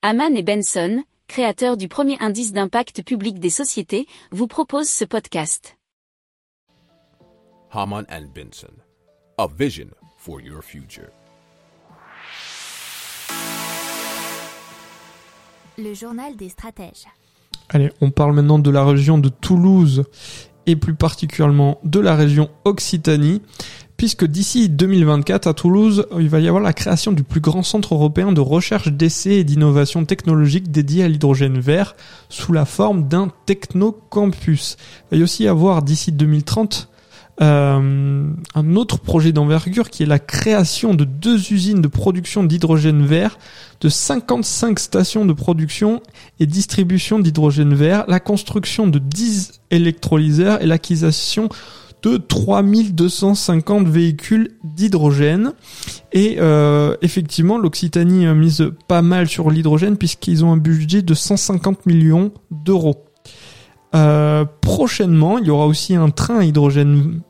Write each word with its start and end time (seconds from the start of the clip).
Haman 0.00 0.36
et 0.36 0.44
Benson, 0.44 1.02
créateurs 1.26 1.76
du 1.76 1.88
premier 1.88 2.16
indice 2.20 2.52
d'impact 2.52 3.02
public 3.02 3.40
des 3.40 3.50
sociétés, 3.50 4.06
vous 4.30 4.46
proposent 4.46 4.88
ce 4.88 5.04
podcast. 5.04 5.76
Haman 7.72 8.06
and 8.08 8.26
Benson, 8.32 8.74
a 9.38 9.48
vision 9.48 9.88
for 10.16 10.40
your 10.40 10.62
future. 10.62 11.08
Le 15.76 15.94
journal 15.94 16.36
des 16.36 16.50
stratèges. 16.50 17.06
Allez, 17.68 17.90
on 18.00 18.12
parle 18.12 18.34
maintenant 18.34 18.60
de 18.60 18.70
la 18.70 18.84
région 18.84 19.18
de 19.18 19.28
Toulouse 19.28 20.04
et 20.66 20.76
plus 20.76 20.94
particulièrement 20.94 21.80
de 21.82 21.98
la 21.98 22.14
région 22.14 22.50
Occitanie, 22.64 23.42
puisque 23.98 24.24
d'ici 24.24 24.70
2024 24.70 25.48
à 25.48 25.54
Toulouse, 25.54 26.06
il 26.18 26.30
va 26.30 26.38
y 26.38 26.46
avoir 26.46 26.62
la 26.62 26.72
création 26.72 27.10
du 27.12 27.24
plus 27.24 27.40
grand 27.40 27.64
centre 27.64 27.94
européen 27.94 28.32
de 28.32 28.40
recherche, 28.40 28.88
d'essai 28.88 29.32
et 29.32 29.44
d'innovation 29.44 30.04
technologique 30.04 30.70
dédié 30.70 31.02
à 31.02 31.08
l'hydrogène 31.08 31.58
vert 31.58 31.96
sous 32.28 32.52
la 32.52 32.64
forme 32.64 33.08
d'un 33.08 33.30
technocampus. 33.44 34.76
Il 35.10 35.20
va 35.20 35.26
y 35.40 35.48
avoir 35.48 35.82
d'ici 35.82 36.12
2030 36.12 36.88
euh, 37.40 38.28
un 38.54 38.76
autre 38.76 38.98
projet 38.98 39.32
d'envergure 39.32 39.90
qui 39.90 40.04
est 40.04 40.06
la 40.06 40.18
création 40.18 40.94
de 40.94 41.04
deux 41.04 41.52
usines 41.52 41.80
de 41.80 41.88
production 41.88 42.44
d'hydrogène 42.44 43.04
vert, 43.04 43.38
de 43.80 43.88
55 43.88 44.78
stations 44.78 45.24
de 45.24 45.32
production 45.32 46.02
et 46.38 46.46
distribution 46.46 47.18
d'hydrogène 47.18 47.74
vert, 47.74 48.04
la 48.06 48.20
construction 48.20 48.86
de 48.86 49.00
10 49.00 49.60
électrolyseurs 49.70 50.62
et 50.62 50.66
l'acquisition 50.66 51.48
de 52.02 52.16
3250 52.16 53.88
véhicules 53.88 54.50
d'hydrogène. 54.64 55.52
Et 56.12 56.36
euh, 56.38 56.96
effectivement, 57.02 57.58
l'Occitanie 57.58 58.26
mise 58.34 58.70
pas 58.86 59.02
mal 59.02 59.28
sur 59.28 59.50
l'hydrogène 59.50 59.96
puisqu'ils 59.96 60.44
ont 60.44 60.52
un 60.52 60.56
budget 60.56 61.02
de 61.02 61.14
150 61.14 61.86
millions 61.86 62.32
d'euros. 62.50 63.04
Euh, 63.94 64.44
prochainement, 64.60 65.38
il 65.38 65.46
y 65.46 65.50
aura 65.50 65.66
aussi 65.66 65.94
un 65.94 66.10
train 66.10 66.38
à 66.38 66.44
hydrogène 66.44 67.22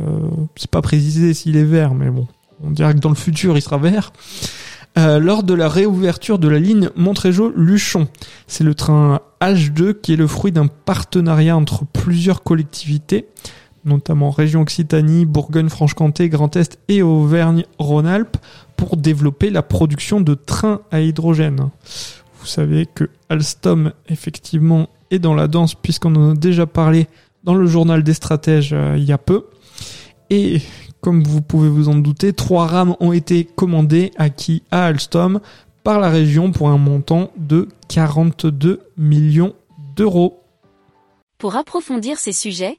euh, 0.00 0.28
c'est 0.56 0.70
pas 0.70 0.82
précisé 0.82 1.34
s'il 1.34 1.56
est 1.56 1.64
vert, 1.64 1.94
mais 1.94 2.10
bon, 2.10 2.26
on 2.62 2.70
dirait 2.70 2.94
que 2.94 3.00
dans 3.00 3.08
le 3.08 3.14
futur 3.14 3.56
il 3.56 3.62
sera 3.62 3.78
vert. 3.78 4.12
Euh, 4.98 5.18
lors 5.18 5.42
de 5.42 5.52
la 5.52 5.68
réouverture 5.68 6.38
de 6.38 6.48
la 6.48 6.58
ligne 6.58 6.88
Montrégeau-Luchon. 6.96 8.08
C'est 8.46 8.64
le 8.64 8.74
train 8.74 9.20
H2 9.42 10.00
qui 10.00 10.14
est 10.14 10.16
le 10.16 10.26
fruit 10.26 10.52
d'un 10.52 10.68
partenariat 10.68 11.54
entre 11.54 11.84
plusieurs 11.84 12.42
collectivités, 12.42 13.26
notamment 13.86 14.30
région 14.30 14.62
Occitanie, 14.62 15.24
Bourgogne-Franche-Comté, 15.24 16.28
Grand 16.28 16.54
Est 16.56 16.78
et 16.88 17.02
Auvergne-Rhône-Alpes, 17.02 18.36
pour 18.76 18.96
développer 18.96 19.50
la 19.50 19.62
production 19.62 20.20
de 20.20 20.34
trains 20.34 20.80
à 20.90 21.00
hydrogène. 21.00 21.70
Vous 22.40 22.46
savez 22.46 22.86
que 22.86 23.08
Alstom, 23.28 23.92
effectivement, 24.08 24.88
est 25.10 25.18
dans 25.18 25.34
la 25.34 25.48
danse 25.48 25.74
puisqu'on 25.74 26.14
en 26.16 26.32
a 26.32 26.34
déjà 26.34 26.66
parlé 26.66 27.06
dans 27.44 27.54
le 27.54 27.66
journal 27.66 28.02
des 28.02 28.14
stratèges 28.14 28.72
euh, 28.72 28.96
il 28.96 29.04
y 29.04 29.12
a 29.12 29.18
peu. 29.18 29.46
Et 30.30 30.60
comme 31.00 31.22
vous 31.22 31.40
pouvez 31.40 31.68
vous 31.68 31.88
en 31.88 31.94
douter, 31.94 32.32
trois 32.32 32.66
rames 32.66 32.96
ont 33.00 33.12
été 33.12 33.44
commandées 33.44 34.10
acquis 34.16 34.62
à 34.70 34.86
Alstom 34.86 35.40
par 35.84 36.00
la 36.00 36.10
région 36.10 36.50
pour 36.50 36.68
un 36.68 36.78
montant 36.78 37.30
de 37.36 37.68
42 37.88 38.80
millions 38.96 39.54
d'euros. 39.94 40.42
Pour 41.38 41.54
approfondir 41.54 42.18
ces 42.18 42.32
sujets, 42.32 42.78